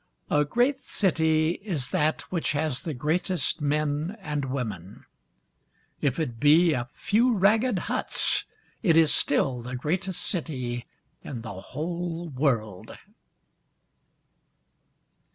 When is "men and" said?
3.61-4.45